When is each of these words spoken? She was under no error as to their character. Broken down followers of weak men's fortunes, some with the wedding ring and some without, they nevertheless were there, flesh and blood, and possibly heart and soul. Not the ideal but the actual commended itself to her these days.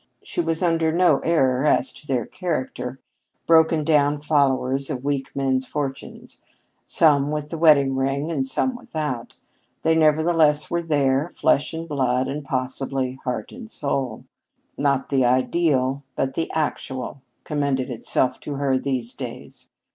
She 0.23 0.41
was 0.41 0.63
under 0.63 0.91
no 0.91 1.19
error 1.19 1.63
as 1.63 1.93
to 1.93 2.07
their 2.07 2.25
character. 2.25 2.97
Broken 3.45 3.83
down 3.83 4.19
followers 4.19 4.89
of 4.89 5.03
weak 5.03 5.35
men's 5.35 5.67
fortunes, 5.67 6.41
some 6.87 7.29
with 7.29 7.49
the 7.49 7.57
wedding 7.59 7.95
ring 7.95 8.31
and 8.31 8.43
some 8.43 8.75
without, 8.75 9.35
they 9.83 9.93
nevertheless 9.93 10.71
were 10.71 10.81
there, 10.81 11.29
flesh 11.35 11.71
and 11.75 11.87
blood, 11.87 12.27
and 12.27 12.43
possibly 12.43 13.19
heart 13.25 13.51
and 13.51 13.69
soul. 13.69 14.23
Not 14.75 15.09
the 15.09 15.23
ideal 15.23 16.01
but 16.15 16.33
the 16.33 16.49
actual 16.51 17.21
commended 17.43 17.91
itself 17.91 18.39
to 18.39 18.55
her 18.55 18.79
these 18.79 19.13
days. 19.13 19.69